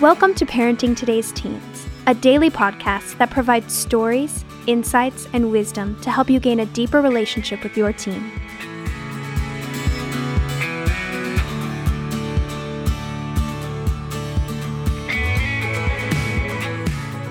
[0.00, 6.10] Welcome to Parenting Today's Teens, a daily podcast that provides stories, insights, and wisdom to
[6.10, 8.32] help you gain a deeper relationship with your teen.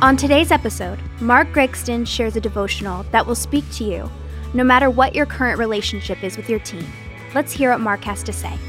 [0.04, 4.12] On today's episode, Mark Gregston shares a devotional that will speak to you
[4.54, 6.86] no matter what your current relationship is with your teen.
[7.34, 8.60] Let's hear what Mark has to say.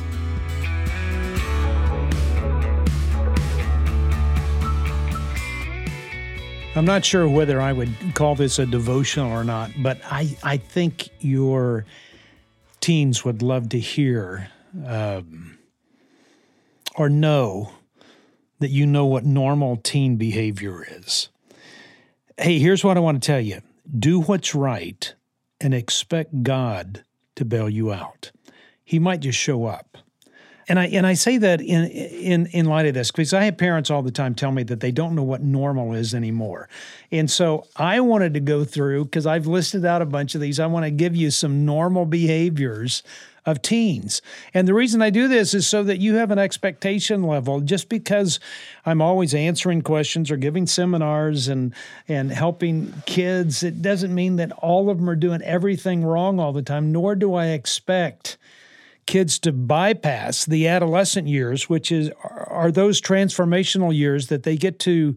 [6.77, 10.57] I'm not sure whether I would call this a devotional or not, but I, I
[10.57, 11.85] think your
[12.81, 14.49] teens would love to hear
[14.87, 15.59] um,
[16.95, 17.73] or know
[18.61, 21.29] that you know what normal teen behavior is.
[22.39, 23.63] Hey, here's what I want to tell you
[23.99, 25.13] do what's right
[25.61, 28.31] and expect God to bail you out.
[28.85, 29.99] He might just show up.
[30.69, 33.57] And I and I say that in in in light of this because I have
[33.57, 36.69] parents all the time tell me that they don't know what normal is anymore.
[37.11, 40.61] And so I wanted to go through because I've listed out a bunch of these.
[40.61, 43.03] I want to give you some normal behaviors
[43.47, 44.23] of teens.
[44.53, 47.61] And the reason I do this is so that you have an expectation level.
[47.61, 48.39] Just because
[48.85, 51.75] I'm always answering questions or giving seminars and
[52.07, 56.53] and helping kids, it doesn't mean that all of them are doing everything wrong all
[56.53, 58.37] the time, nor do I expect
[59.11, 64.79] kids to bypass the adolescent years, which is are those transformational years that they get
[64.79, 65.17] to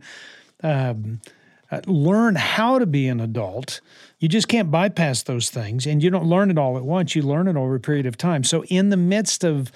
[0.64, 1.22] um,
[1.70, 3.82] uh, learn how to be an adult.
[4.18, 7.16] You just can't bypass those things, and you don't learn it all at once.
[7.16, 8.44] You learn it over a period of time.
[8.44, 9.72] So, in the midst of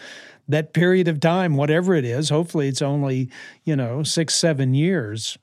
[0.47, 3.29] that period of time, whatever it is, hopefully it's only
[3.65, 5.37] you know six, seven years.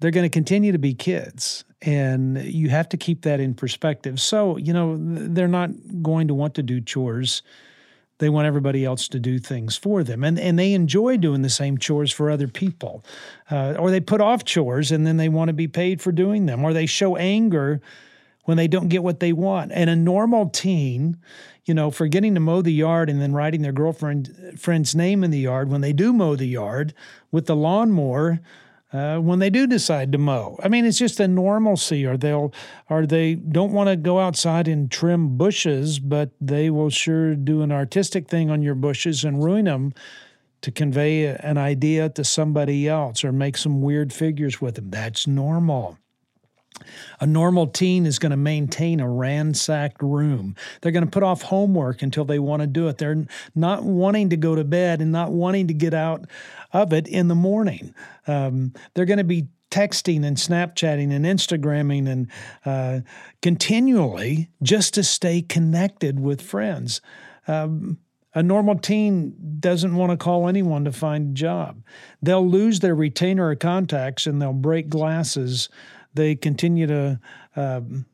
[0.00, 4.20] They're going to continue to be kids, and you have to keep that in perspective.
[4.20, 5.70] So, you know, they're not
[6.02, 7.42] going to want to do chores
[8.22, 10.22] they want everybody else to do things for them.
[10.22, 13.04] And, and they enjoy doing the same chores for other people.
[13.50, 16.46] Uh, or they put off chores and then they want to be paid for doing
[16.46, 16.64] them.
[16.64, 17.80] Or they show anger
[18.44, 19.72] when they don't get what they want.
[19.72, 21.16] And a normal teen,
[21.64, 25.32] you know, forgetting to mow the yard and then writing their girlfriend friend's name in
[25.32, 26.94] the yard when they do mow the yard
[27.32, 28.40] with the lawnmower
[28.92, 30.58] uh, when they do decide to mow.
[30.62, 32.52] I mean, it's just a normalcy, or they'll,
[32.90, 37.62] or they don't want to go outside and trim bushes, but they will sure do
[37.62, 39.92] an artistic thing on your bushes and ruin them
[40.60, 44.90] to convey an idea to somebody else or make some weird figures with them.
[44.90, 45.98] That's normal.
[47.20, 50.56] A normal teen is going to maintain a ransacked room.
[50.80, 52.98] They're going to put off homework until they want to do it.
[52.98, 56.26] They're not wanting to go to bed and not wanting to get out
[56.72, 57.94] of it in the morning.
[58.26, 62.30] Um, they're going to be texting and Snapchatting and Instagramming and
[62.64, 63.00] uh,
[63.40, 67.00] continually just to stay connected with friends.
[67.48, 67.98] Um,
[68.34, 71.82] a normal teen doesn't want to call anyone to find a job.
[72.22, 75.68] They'll lose their retainer of contacts and they'll break glasses
[76.14, 77.20] they continue to
[77.56, 78.06] um,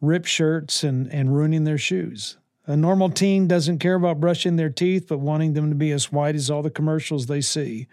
[0.00, 2.36] rip shirts and, and ruining their shoes.
[2.66, 6.10] A normal teen doesn't care about brushing their teeth, but wanting them to be as
[6.10, 7.86] white as all the commercials they see.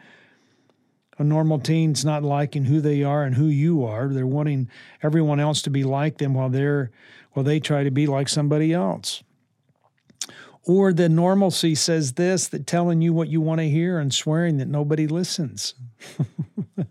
[1.18, 4.08] A normal teen's not liking who they are and who you are.
[4.08, 4.70] They're wanting
[5.04, 6.92] everyone else to be like them while they're
[7.34, 9.24] while they try to be like somebody else.
[10.64, 14.58] Or the normalcy says this that telling you what you want to hear and swearing
[14.58, 15.74] that nobody listens.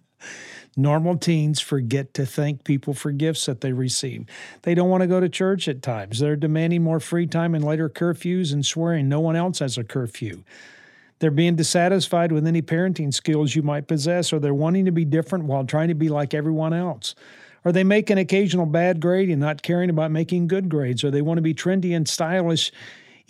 [0.77, 4.27] Normal teens forget to thank people for gifts that they receive.
[4.63, 6.21] They don't want to go to church at times.
[6.21, 9.85] They're demanding more free time and later curfews and swearing no one else has a
[9.85, 10.43] curfew.
[11.19, 15.05] They're being dissatisfied with any parenting skills you might possess, or they're wanting to be
[15.05, 17.15] different while trying to be like everyone else.
[17.63, 21.11] Or they make an occasional bad grade and not caring about making good grades, or
[21.11, 22.73] they want to be trendy and stylish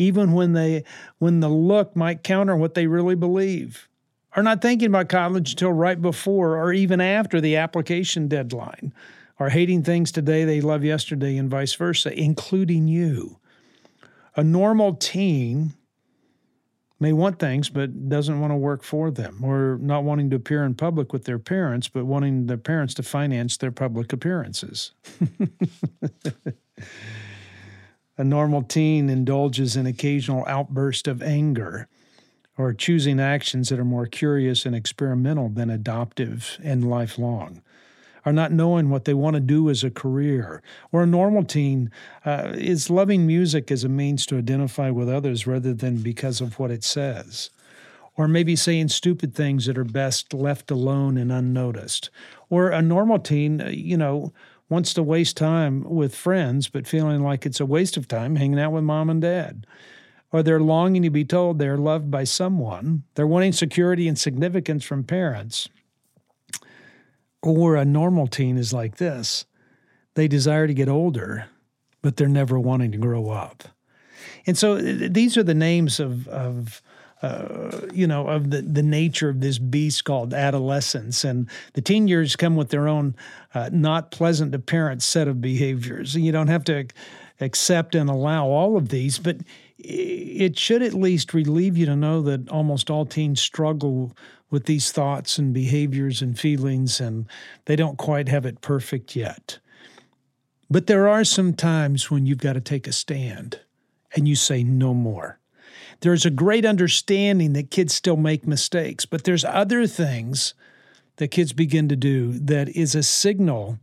[0.00, 0.82] even when they
[1.18, 3.88] when the look might counter what they really believe
[4.34, 8.92] are not thinking about college until right before or even after the application deadline,
[9.38, 13.38] are hating things today they love yesterday and vice versa, including you.
[14.36, 15.72] A normal teen
[17.00, 20.64] may want things but doesn't want to work for them or not wanting to appear
[20.64, 24.92] in public with their parents but wanting their parents to finance their public appearances.
[28.18, 31.88] a normal teen indulges in occasional outburst of anger
[32.60, 37.62] or choosing actions that are more curious and experimental than adoptive and lifelong,
[38.26, 40.62] are not knowing what they want to do as a career,
[40.92, 41.90] or a normal teen
[42.26, 46.58] uh, is loving music as a means to identify with others rather than because of
[46.58, 47.48] what it says,
[48.14, 52.10] or maybe saying stupid things that are best left alone and unnoticed,
[52.50, 54.34] or a normal teen, uh, you know,
[54.68, 58.60] wants to waste time with friends, but feeling like it's a waste of time hanging
[58.60, 59.66] out with mom and dad
[60.32, 63.04] or they're longing to be told they're loved by someone.
[63.14, 65.68] They're wanting security and significance from parents.
[67.42, 69.46] Or a normal teen is like this
[70.14, 71.46] they desire to get older,
[72.02, 73.64] but they're never wanting to grow up.
[74.46, 76.82] And so these are the names of, of
[77.22, 81.24] uh, you know, of the, the nature of this beast called adolescence.
[81.24, 83.14] And the teen years come with their own
[83.54, 86.14] uh, not pleasant to parents set of behaviors.
[86.14, 86.86] You don't have to
[87.40, 89.36] accept and allow all of these, but
[89.84, 94.12] it should at least relieve you to know that almost all teens struggle
[94.50, 97.26] with these thoughts and behaviors and feelings, and
[97.66, 99.58] they don't quite have it perfect yet.
[100.68, 103.60] But there are some times when you've got to take a stand
[104.14, 105.38] and you say no more.
[106.00, 110.54] There's a great understanding that kids still make mistakes, but there's other things
[111.16, 113.78] that kids begin to do that is a signal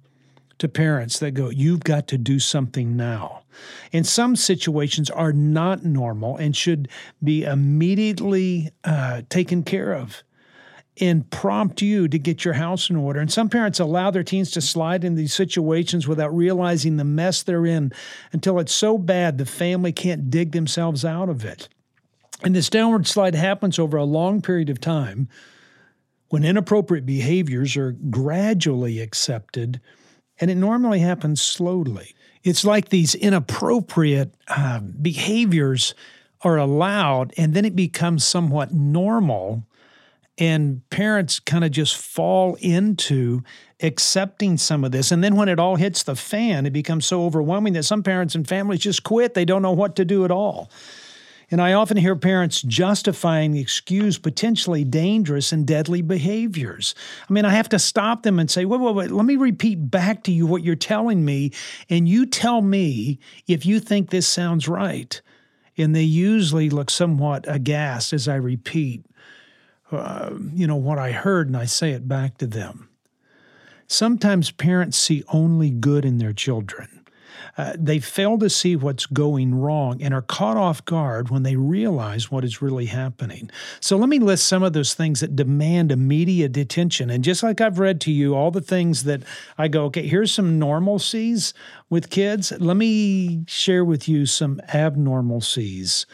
[0.59, 3.43] to parents that go, You've got to do something now.
[3.91, 6.89] And some situations are not normal and should
[7.23, 10.23] be immediately uh, taken care of
[10.99, 13.19] and prompt you to get your house in order.
[13.19, 17.43] And some parents allow their teens to slide in these situations without realizing the mess
[17.43, 17.91] they're in
[18.31, 21.69] until it's so bad the family can't dig themselves out of it.
[22.43, 25.27] And this downward slide happens over a long period of time
[26.29, 29.79] when inappropriate behaviors are gradually accepted,
[30.39, 32.15] and it normally happens slowly.
[32.43, 35.93] It's like these inappropriate uh, behaviors
[36.41, 39.63] are allowed, and then it becomes somewhat normal
[40.37, 43.41] and parents kind of just fall into
[43.81, 45.11] accepting some of this.
[45.11, 48.35] And then when it all hits the fan, it becomes so overwhelming that some parents
[48.35, 49.33] and families just quit.
[49.33, 50.69] They don't know what to do at all.
[51.49, 56.93] And I often hear parents justifying excuse potentially dangerous and deadly behaviors.
[57.29, 59.89] I mean, I have to stop them and say, wait, wait, wait, let me repeat
[59.89, 61.51] back to you what you're telling me.
[61.89, 65.21] And you tell me if you think this sounds right.
[65.77, 69.05] And they usually look somewhat aghast as I repeat
[69.91, 72.89] uh, you know, what I heard and I say it back to them.
[73.87, 76.96] Sometimes parents see only good in their children.
[77.57, 81.55] Uh, they fail to see what's going wrong and are caught off guard when they
[81.55, 83.49] realize what is really happening.
[83.79, 87.09] So, let me list some of those things that demand immediate attention.
[87.09, 89.23] And just like I've read to you, all the things that
[89.57, 91.53] I go, okay, here's some normalcies
[91.89, 92.51] with kids.
[92.59, 96.05] Let me share with you some abnormalcies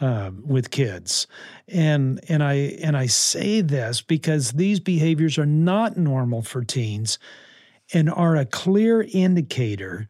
[0.00, 1.26] uh, with kids,
[1.68, 7.18] and and I and I say this because these behaviors are not normal for teens,
[7.92, 10.08] and are a clear indicator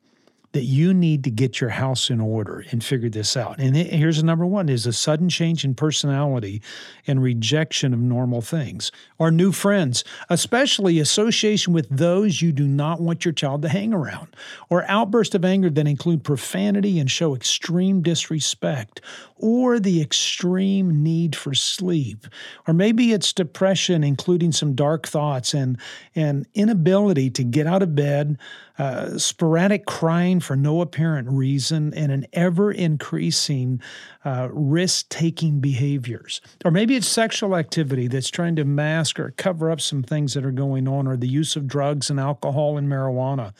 [0.52, 3.60] that you need to get your house in order and figure this out.
[3.60, 6.60] And here's the number one is a sudden change in personality
[7.06, 8.90] and rejection of normal things.
[9.18, 13.92] Or new friends, especially association with those you do not want your child to hang
[13.92, 14.28] around.
[14.68, 19.00] Or outbursts of anger that include profanity and show extreme disrespect.
[19.36, 22.26] Or the extreme need for sleep.
[22.66, 25.78] Or maybe it's depression, including some dark thoughts and,
[26.16, 28.36] and inability to get out of bed
[28.80, 33.78] uh, sporadic crying for no apparent reason, and an ever increasing
[34.24, 36.40] uh, risk taking behaviors.
[36.64, 40.46] Or maybe it's sexual activity that's trying to mask or cover up some things that
[40.46, 43.52] are going on, or the use of drugs and alcohol and marijuana.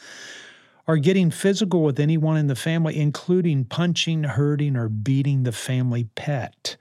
[0.87, 6.05] Or getting physical with anyone in the family, including punching, hurting, or beating the family
[6.15, 6.77] pet.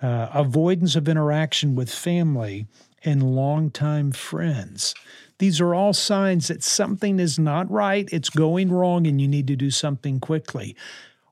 [0.00, 2.68] Uh, avoidance of interaction with family
[3.04, 4.94] and longtime friends.
[5.42, 9.48] These are all signs that something is not right, it's going wrong, and you need
[9.48, 10.76] to do something quickly.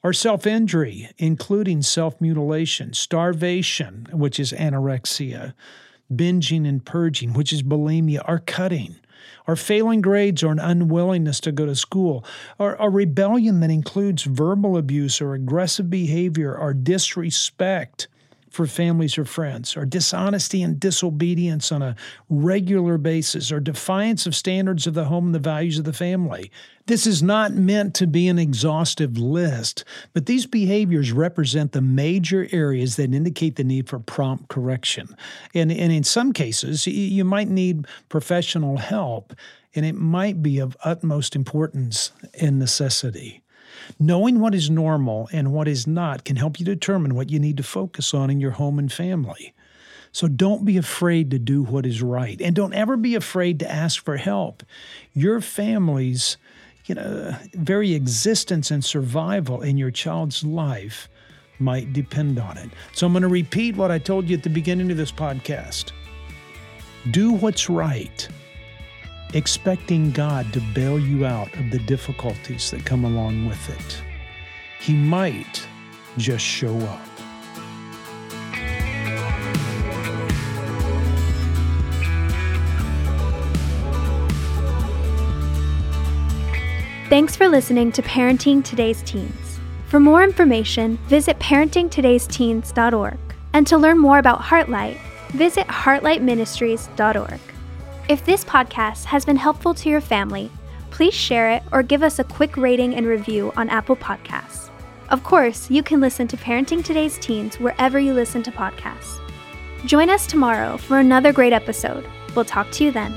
[0.03, 5.55] Or self injury, including self mutilation, starvation, which is anorexia,
[6.13, 8.97] binging and purging, which is bulimia, or cutting
[9.47, 12.25] or failing grades or an unwillingness to go to school,
[12.59, 18.09] or a rebellion that includes verbal abuse or aggressive behavior or disrespect
[18.51, 21.97] for families or friends, or dishonesty and disobedience on a
[22.29, 26.51] regular basis, or defiance of standards of the home and the values of the family.
[26.87, 32.49] This is not meant to be an exhaustive list, but these behaviors represent the major
[32.51, 35.15] areas that indicate the need for prompt correction.
[35.55, 39.35] And, and in some cases, you might need professional help,
[39.75, 43.43] and it might be of utmost importance and necessity.
[43.99, 47.57] Knowing what is normal and what is not can help you determine what you need
[47.57, 49.53] to focus on in your home and family.
[50.13, 53.71] So don't be afraid to do what is right and don't ever be afraid to
[53.71, 54.63] ask for help.
[55.13, 56.37] Your family's
[56.87, 61.09] you know, very existence and survival in your child's life
[61.61, 62.71] might depend on it.
[62.93, 65.93] So I'm going to repeat what I told you at the beginning of this podcast.
[67.13, 68.29] Do what's right
[69.35, 74.03] expecting God to bail you out of the difficulties that come along with it.
[74.81, 75.67] He might
[76.17, 77.01] just show up.
[87.09, 89.59] Thanks for listening to Parenting Today's Teens.
[89.89, 93.19] For more information, visit parentingtodaysteens.org.
[93.53, 94.97] And to learn more about Heartlight,
[95.33, 97.50] visit heartlightministries.org.
[98.11, 100.51] If this podcast has been helpful to your family,
[100.91, 104.69] please share it or give us a quick rating and review on Apple Podcasts.
[105.11, 109.21] Of course, you can listen to Parenting Today's Teens wherever you listen to podcasts.
[109.87, 112.05] Join us tomorrow for another great episode.
[112.35, 113.15] We'll talk to you then.